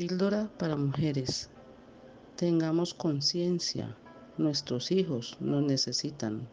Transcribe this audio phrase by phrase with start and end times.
[0.00, 1.50] Píldora para mujeres.
[2.34, 3.98] Tengamos conciencia,
[4.38, 6.48] nuestros hijos nos necesitan.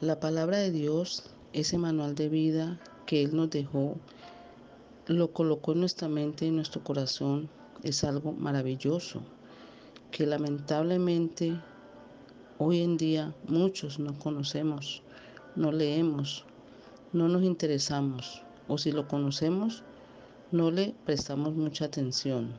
[0.00, 3.96] La palabra de Dios, ese manual de vida que Él nos dejó,
[5.08, 7.50] lo colocó en nuestra mente y en nuestro corazón,
[7.82, 9.20] es algo maravilloso,
[10.12, 11.60] que lamentablemente
[12.56, 15.02] hoy en día muchos no conocemos,
[15.56, 16.44] no leemos,
[17.12, 19.82] no nos interesamos, o si lo conocemos,
[20.52, 22.52] no le prestamos mucha atención.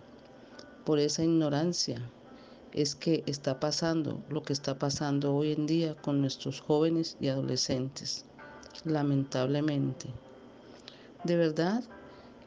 [0.86, 2.02] Por esa ignorancia
[2.72, 7.27] es que está pasando lo que está pasando hoy en día con nuestros jóvenes y
[7.27, 8.26] adolescentes,
[8.85, 10.08] lamentablemente.
[11.26, 11.84] De verdad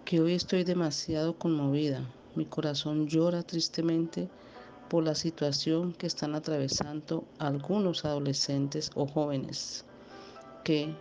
[0.07, 2.09] que hoy estoy demasiado conmovida.
[2.35, 4.31] Mi corazón llora tristemente
[4.89, 9.85] por la situación que están atravesando algunos adolescentes o jóvenes
[10.65, 10.97] que,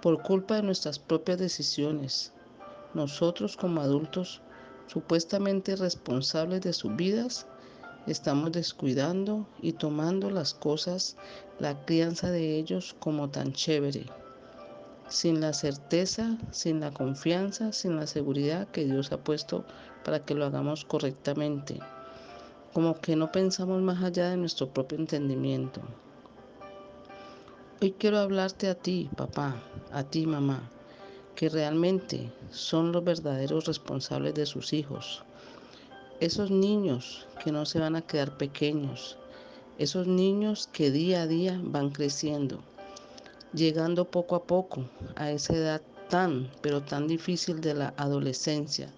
[0.00, 2.32] por culpa de nuestras propias decisiones,
[2.94, 4.40] nosotros como adultos,
[4.86, 7.46] supuestamente responsables de sus vidas,
[8.06, 11.16] estamos descuidando y tomando las cosas,
[11.58, 14.06] la crianza de ellos como tan chévere,
[15.08, 19.64] sin la certeza, sin la confianza, sin la seguridad que Dios ha puesto
[20.04, 21.78] para que lo hagamos correctamente.
[22.72, 25.80] Como que no pensamos más allá de nuestro propio entendimiento.
[27.80, 29.56] Hoy quiero hablarte a ti, papá,
[29.90, 30.70] a ti, mamá
[31.34, 35.24] que realmente son los verdaderos responsables de sus hijos.
[36.20, 39.16] Esos niños que no se van a quedar pequeños,
[39.78, 42.62] esos niños que día a día van creciendo,
[43.52, 44.84] llegando poco a poco
[45.16, 48.92] a esa edad tan, pero tan difícil de la adolescencia,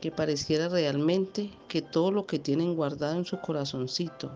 [0.00, 4.30] que pareciera realmente que todo lo que tienen guardado en su corazoncito,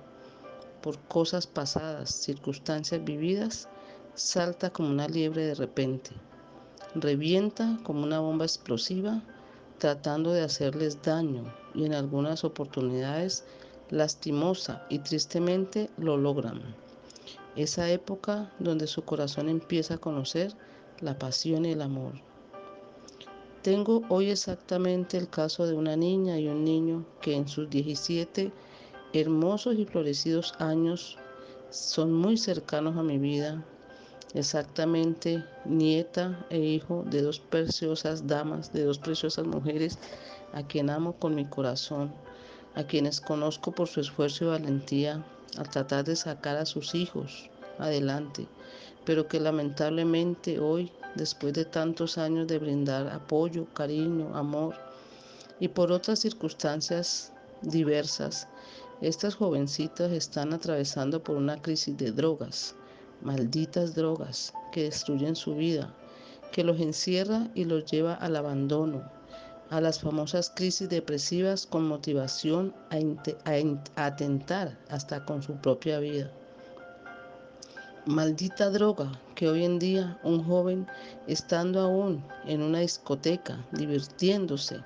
[0.81, 3.69] por cosas pasadas, circunstancias vividas,
[4.15, 6.11] salta como una liebre de repente
[6.95, 9.23] revienta como una bomba explosiva
[9.79, 13.45] tratando de hacerles daño y en algunas oportunidades
[13.89, 16.63] lastimosa y tristemente lo logran.
[17.57, 20.55] Esa época donde su corazón empieza a conocer
[21.01, 22.13] la pasión y el amor.
[23.63, 28.53] Tengo hoy exactamente el caso de una niña y un niño que en sus 17
[29.13, 31.19] hermosos y florecidos años
[31.71, 33.65] son muy cercanos a mi vida
[34.35, 39.99] exactamente nieta e hijo de dos preciosas damas, de dos preciosas mujeres,
[40.53, 42.13] a quien amo con mi corazón,
[42.75, 45.25] a quienes conozco por su esfuerzo y valentía
[45.57, 48.47] al tratar de sacar a sus hijos adelante,
[49.05, 54.77] pero que lamentablemente hoy, después de tantos años de brindar apoyo, cariño, amor,
[55.59, 58.47] y por otras circunstancias diversas,
[59.01, 62.77] estas jovencitas están atravesando por una crisis de drogas
[63.23, 65.95] malditas drogas que destruyen su vida,
[66.53, 69.03] que los encierra y los lleva al abandono,
[69.71, 76.31] a las famosas crisis depresivas con motivación a, atentar hasta con su propia vida.
[78.07, 80.87] Maldita droga que hoy en día un joven,
[81.29, 84.83] estando aún en una discoteca, divirtiéndose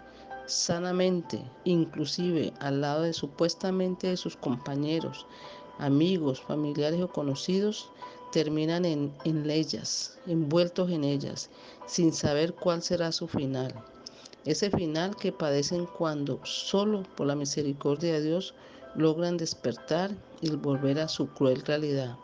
[0.46, 5.26] sanamente, inclusive al lado de supuestamente de sus compañeros,
[5.78, 7.90] amigos, familiares o conocidos,
[8.34, 11.50] terminan en, en ellas, envueltos en ellas,
[11.86, 13.72] sin saber cuál será su final.
[14.44, 18.52] Ese final que padecen cuando solo por la misericordia de Dios
[18.96, 22.16] logran despertar y volver a su cruel realidad.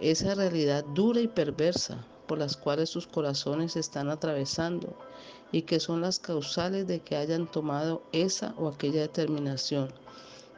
[0.00, 4.96] Esa realidad dura y perversa por las cuales sus corazones están atravesando
[5.52, 9.92] y que son las causales de que hayan tomado esa o aquella determinación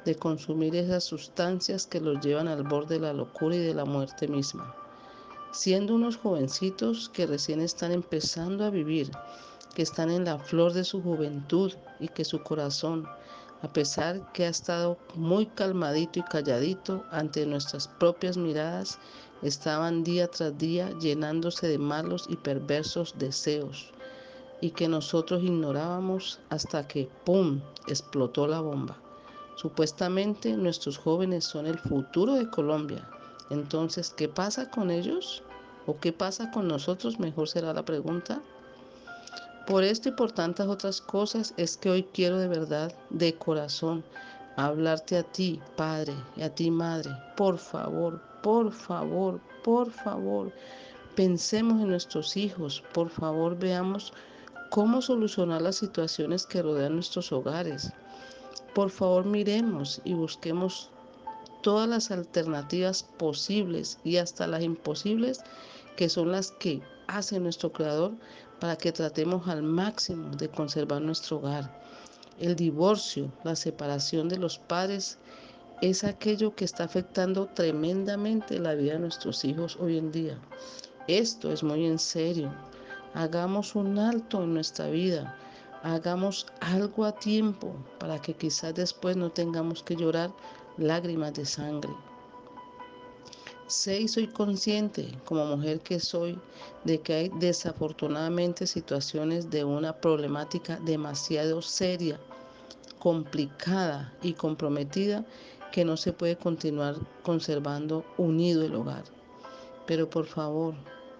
[0.04, 3.84] de consumir esas sustancias que los llevan al borde de la locura y de la
[3.84, 4.74] muerte misma.
[5.52, 9.10] Siendo unos jovencitos que recién están empezando a vivir,
[9.74, 13.06] que están en la flor de su juventud y que su corazón,
[13.62, 18.98] a pesar que ha estado muy calmadito y calladito ante nuestras propias miradas,
[19.42, 23.92] estaban día tras día llenándose de malos y perversos deseos
[24.60, 27.60] y que nosotros ignorábamos hasta que ¡pum!
[27.86, 28.98] explotó la bomba.
[29.58, 33.08] Supuestamente nuestros jóvenes son el futuro de Colombia.
[33.50, 35.42] Entonces, ¿qué pasa con ellos?
[35.84, 37.18] ¿O qué pasa con nosotros?
[37.18, 38.40] Mejor será la pregunta.
[39.66, 44.04] Por esto y por tantas otras cosas es que hoy quiero de verdad, de corazón,
[44.56, 47.10] hablarte a ti, Padre, y a ti, Madre.
[47.36, 50.52] Por favor, por favor, por favor,
[51.16, 52.84] pensemos en nuestros hijos.
[52.94, 54.12] Por favor, veamos
[54.70, 57.92] cómo solucionar las situaciones que rodean nuestros hogares.
[58.74, 60.90] Por favor, miremos y busquemos
[61.62, 65.40] todas las alternativas posibles y hasta las imposibles
[65.96, 68.12] que son las que hace nuestro Creador
[68.60, 71.80] para que tratemos al máximo de conservar nuestro hogar.
[72.38, 75.18] El divorcio, la separación de los padres,
[75.80, 80.38] es aquello que está afectando tremendamente la vida de nuestros hijos hoy en día.
[81.06, 82.52] Esto es muy en serio.
[83.14, 85.36] Hagamos un alto en nuestra vida.
[85.82, 90.32] Hagamos algo a tiempo para que quizás después no tengamos que llorar
[90.76, 91.92] lágrimas de sangre.
[93.68, 96.40] Sé y soy consciente, como mujer que soy,
[96.84, 102.18] de que hay desafortunadamente situaciones de una problemática demasiado seria,
[102.98, 105.24] complicada y comprometida
[105.70, 109.04] que no se puede continuar conservando unido el hogar.
[109.86, 110.74] Pero por favor,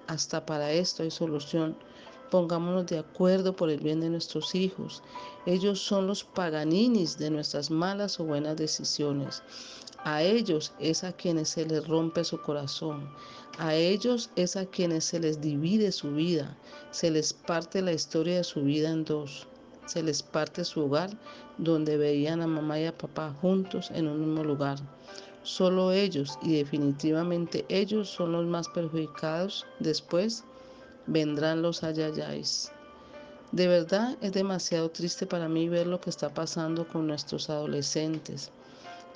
[0.06, 1.76] hasta para esto hay solución.
[2.30, 5.02] Pongámonos de acuerdo por el bien de nuestros hijos.
[5.46, 9.42] Ellos son los paganinis de nuestras malas o buenas decisiones.
[10.04, 13.08] A ellos es a quienes se les rompe su corazón.
[13.58, 16.56] A ellos es a quienes se les divide su vida.
[16.90, 19.46] Se les parte la historia de su vida en dos.
[19.86, 21.10] Se les parte su hogar
[21.56, 24.78] donde veían a mamá y a papá juntos en un mismo lugar.
[25.42, 29.66] Solo ellos y definitivamente ellos son los más perjudicados.
[29.80, 30.44] Después
[31.08, 32.70] vendrán los ayayáis.
[33.50, 38.52] De verdad es demasiado triste para mí ver lo que está pasando con nuestros adolescentes.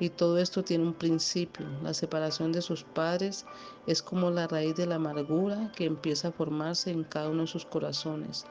[0.01, 1.67] Y todo esto tiene un principio.
[1.83, 3.45] La separación de sus padres
[3.87, 7.49] es como la raíz de la amargura que empieza a formarse en cada uno de
[7.49, 8.47] sus corazones.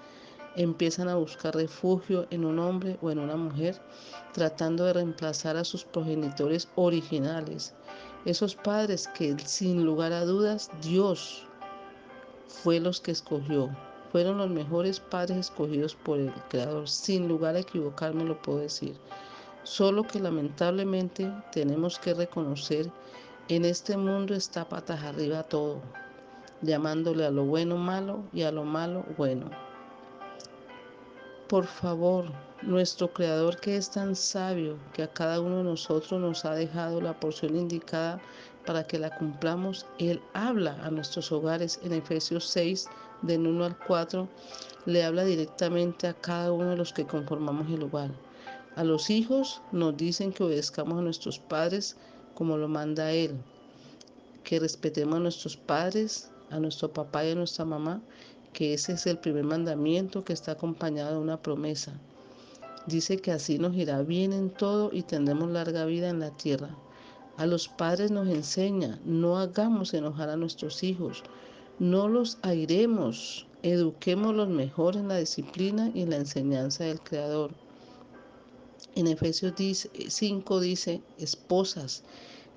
[0.55, 3.81] Empiezan a buscar refugio en un hombre o en una mujer,
[4.33, 7.73] tratando de reemplazar a sus progenitores originales.
[8.23, 11.47] Esos padres que sin lugar a dudas Dios
[12.51, 13.69] fue los que escogió.
[14.11, 16.87] Fueron los mejores padres escogidos por el Creador.
[16.87, 18.95] Sin lugar a equivocarme lo puedo decir.
[19.63, 22.91] Solo que lamentablemente tenemos que reconocer
[23.47, 25.81] en este mundo está patas arriba todo,
[26.61, 29.49] llamándole a lo bueno malo y a lo malo bueno.
[31.47, 32.31] Por favor,
[32.61, 37.01] nuestro Creador que es tan sabio que a cada uno de nosotros nos ha dejado
[37.01, 38.21] la porción indicada
[38.65, 42.87] para que la cumplamos, Él habla a nuestros hogares en Efesios 6,
[43.23, 44.27] del 1 al 4,
[44.85, 48.11] le habla directamente a cada uno de los que conformamos el hogar.
[48.75, 51.97] A los hijos nos dicen que obedezcamos a nuestros padres
[52.35, 53.35] como lo manda Él,
[54.43, 58.01] que respetemos a nuestros padres, a nuestro papá y a nuestra mamá,
[58.53, 61.93] que ese es el primer mandamiento que está acompañado de una promesa.
[62.87, 66.75] Dice que así nos irá bien en todo y tendremos larga vida en la tierra.
[67.37, 71.23] A los padres nos enseña, no hagamos enojar a nuestros hijos,
[71.79, 77.51] no los airemos, eduquemos los mejor en la disciplina y en la enseñanza del Creador.
[78.95, 79.53] En Efesios
[80.09, 82.03] 5 dice, esposas,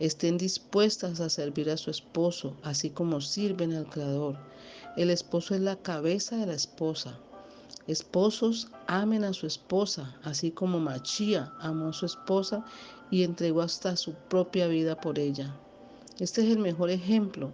[0.01, 4.37] estén dispuestas a servir a su esposo, así como sirven al Creador.
[4.97, 7.19] El esposo es la cabeza de la esposa.
[7.87, 12.65] Esposos, amen a su esposa, así como Machía amó a su esposa
[13.11, 15.55] y entregó hasta su propia vida por ella.
[16.19, 17.53] Este es el mejor ejemplo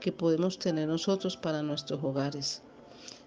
[0.00, 2.62] que podemos tener nosotros para nuestros hogares.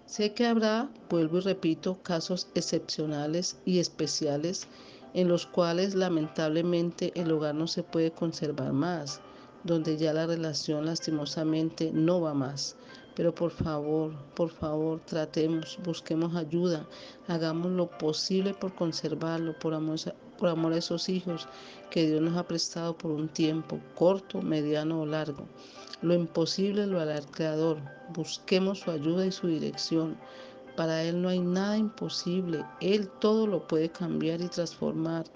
[0.04, 4.68] Sé que habrá, vuelvo y repito, casos excepcionales y especiales
[5.14, 9.20] en los cuales lamentablemente el hogar no se puede conservar más,
[9.64, 12.76] donde ya la relación lastimosamente no va más.
[13.14, 16.86] Pero por favor, por favor, tratemos, busquemos ayuda,
[17.28, 19.98] hagamos lo posible por conservarlo, por amor,
[20.38, 21.46] por amor a esos hijos
[21.90, 25.46] que Dios nos ha prestado por un tiempo, corto, mediano o largo.
[26.00, 27.78] Lo imposible lo hará el Creador.
[28.14, 30.16] Busquemos su ayuda y su dirección.
[30.76, 32.64] Para Él no hay nada imposible.
[32.80, 35.26] Él todo lo puede cambiar y transformar.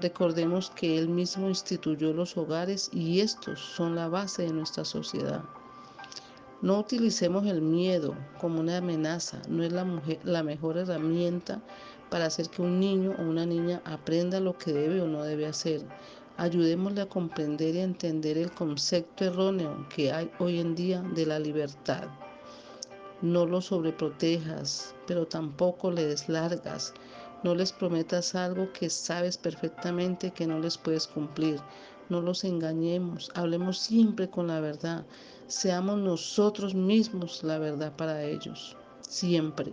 [0.00, 5.44] Recordemos que Él mismo instituyó los hogares y estos son la base de nuestra sociedad.
[6.60, 9.40] No utilicemos el miedo como una amenaza.
[9.48, 9.86] No es la,
[10.24, 11.62] la mejor herramienta
[12.10, 15.46] para hacer que un niño o una niña aprenda lo que debe o no debe
[15.46, 15.82] hacer.
[16.36, 21.26] Ayudémosle a comprender y a entender el concepto erróneo que hay hoy en día de
[21.26, 22.08] la libertad.
[23.22, 26.92] No los sobreprotejas, pero tampoco le des largas.
[27.44, 31.60] No les prometas algo que sabes perfectamente que no les puedes cumplir.
[32.08, 35.04] No los engañemos, hablemos siempre con la verdad.
[35.46, 39.72] Seamos nosotros mismos la verdad para ellos, siempre.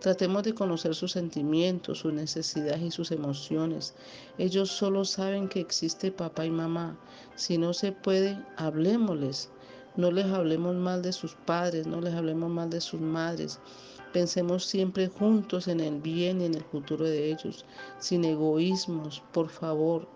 [0.00, 3.94] Tratemos de conocer sus sentimientos, sus necesidades y sus emociones.
[4.36, 6.98] Ellos solo saben que existe papá y mamá.
[7.36, 9.50] Si no se puede, hablemosles.
[9.96, 13.60] No les hablemos mal de sus padres, no les hablemos mal de sus madres.
[14.12, 17.64] Pensemos siempre juntos en el bien y en el futuro de ellos,
[17.98, 20.06] sin egoísmos, por favor.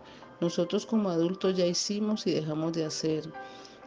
[0.41, 3.33] Nosotros como adultos ya hicimos y dejamos de hacer.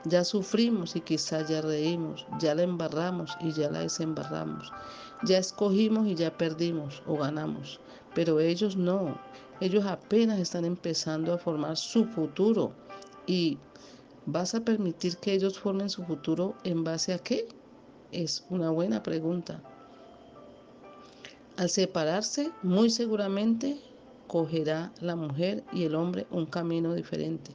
[0.03, 4.71] Ya sufrimos y quizás ya reímos, ya la embarramos y ya la desembarramos,
[5.23, 7.79] ya escogimos y ya perdimos o ganamos,
[8.15, 9.15] pero ellos no,
[9.59, 12.73] ellos apenas están empezando a formar su futuro
[13.27, 13.59] y
[14.25, 17.47] ¿vas a permitir que ellos formen su futuro en base a qué?
[18.11, 19.61] Es una buena pregunta.
[21.57, 23.79] Al separarse, muy seguramente
[24.31, 27.51] cogerá la mujer y el hombre un camino diferente.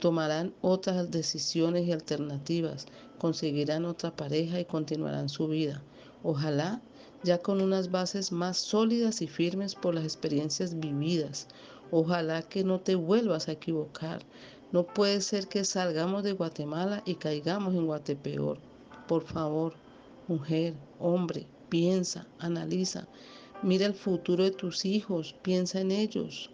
[0.00, 2.84] Tomarán otras decisiones y alternativas,
[3.18, 5.82] conseguirán otra pareja y continuarán su vida.
[6.22, 6.82] Ojalá
[7.22, 11.48] ya con unas bases más sólidas y firmes por las experiencias vividas.
[11.90, 14.20] Ojalá que no te vuelvas a equivocar.
[14.72, 18.58] No puede ser que salgamos de Guatemala y caigamos en Guatepeor.
[19.08, 19.72] Por favor,
[20.28, 23.08] mujer, hombre, piensa, analiza.
[23.62, 26.50] Mira el futuro de tus hijos, piensa en ellos.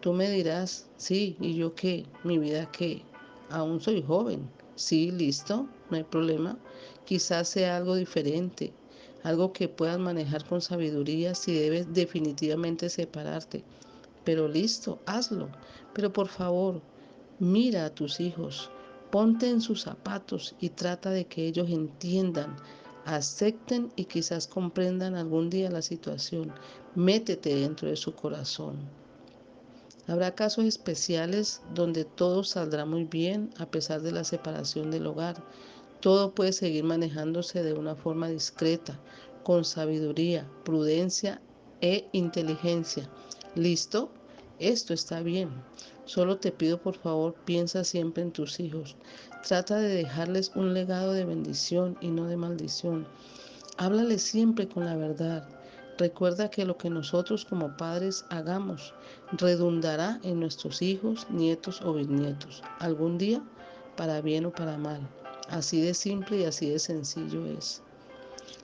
[0.00, 2.06] Tú me dirás, sí, ¿y yo qué?
[2.22, 3.02] ¿Mi vida qué?
[3.48, 4.48] Aún soy joven.
[4.76, 6.56] Sí, listo, no hay problema.
[7.04, 8.72] Quizás sea algo diferente,
[9.24, 13.64] algo que puedas manejar con sabiduría si debes definitivamente separarte.
[14.24, 15.50] Pero listo, hazlo.
[15.92, 16.80] Pero por favor,
[17.40, 18.70] mira a tus hijos,
[19.10, 22.56] ponte en sus zapatos y trata de que ellos entiendan
[23.04, 26.52] acepten y quizás comprendan algún día la situación.
[26.94, 28.78] Métete dentro de su corazón.
[30.06, 35.42] Habrá casos especiales donde todo saldrá muy bien a pesar de la separación del hogar.
[36.00, 38.98] Todo puede seguir manejándose de una forma discreta,
[39.44, 41.40] con sabiduría, prudencia
[41.80, 43.08] e inteligencia.
[43.54, 44.10] ¿Listo?
[44.60, 45.48] Esto está bien.
[46.04, 48.94] Solo te pido por favor, piensa siempre en tus hijos.
[49.42, 53.08] Trata de dejarles un legado de bendición y no de maldición.
[53.78, 55.48] Háblales siempre con la verdad.
[55.96, 58.92] Recuerda que lo que nosotros como padres hagamos
[59.32, 63.42] redundará en nuestros hijos, nietos o bisnietos, algún día
[63.96, 65.00] para bien o para mal.
[65.48, 67.82] Así de simple y así de sencillo es.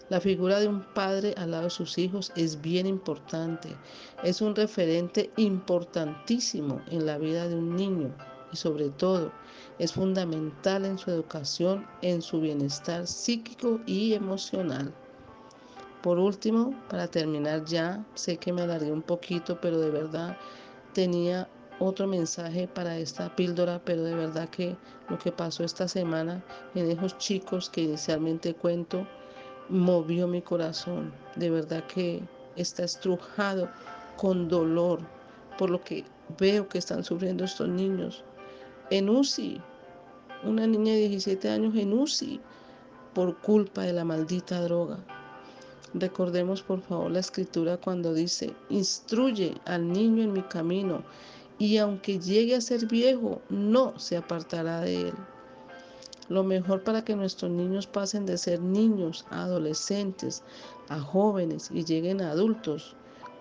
[0.08, 3.76] La figura de un padre al lado de sus hijos es bien importante.
[4.22, 8.14] Es un referente importantísimo en la vida de un niño
[8.52, 9.32] y sobre todo
[9.80, 14.94] es fundamental en su educación, en su bienestar psíquico y emocional.
[16.02, 20.36] Por último, para terminar ya, sé que me alargué un poquito, pero de verdad
[20.92, 21.48] tenía
[21.80, 24.76] otro mensaje para esta píldora, pero de verdad que
[25.08, 26.44] lo que pasó esta semana
[26.76, 29.04] en esos chicos que inicialmente cuento
[29.68, 31.12] movió mi corazón.
[31.36, 32.22] De verdad que
[32.56, 33.68] está estrujado
[34.16, 35.00] con dolor
[35.58, 36.04] por lo que
[36.38, 38.24] veo que están sufriendo estos niños
[38.90, 39.60] en UCI,
[40.44, 42.40] una niña de 17 años en UCI
[43.14, 44.98] por culpa de la maldita droga.
[45.94, 51.02] Recordemos por favor la escritura cuando dice, instruye al niño en mi camino
[51.58, 55.14] y aunque llegue a ser viejo, no se apartará de él.
[56.28, 60.42] Lo mejor para que nuestros niños pasen de ser niños a adolescentes,
[60.88, 62.96] a jóvenes y lleguen a adultos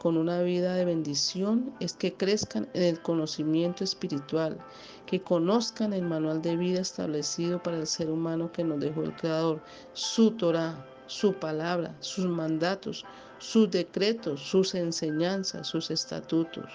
[0.06, 4.60] con una vida de bendición es que crezcan en el conocimiento espiritual,
[5.08, 9.16] que conozcan el manual de vida establecido para el ser humano que nos dejó el
[9.16, 9.64] Creador,
[9.94, 13.04] su Torah, su palabra, sus mandatos,
[13.40, 16.72] sus decretos, sus enseñanzas, sus estatutos.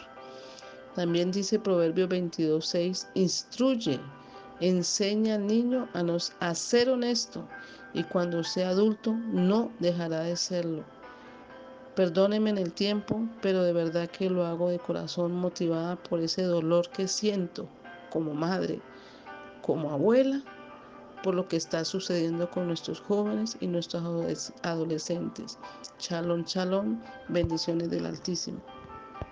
[0.96, 4.00] También dice Proverbio 22.6, instruye,
[4.60, 7.46] enseña al niño a, nos, a ser honesto
[7.92, 10.84] y cuando sea adulto no dejará de serlo.
[11.94, 16.42] Perdóneme en el tiempo, pero de verdad que lo hago de corazón motivada por ese
[16.42, 17.68] dolor que siento
[18.10, 18.80] como madre,
[19.62, 20.42] como abuela,
[21.22, 24.02] por lo que está sucediendo con nuestros jóvenes y nuestros
[24.62, 25.58] adolescentes.
[25.98, 28.60] Chalón, chalón, bendiciones del Altísimo.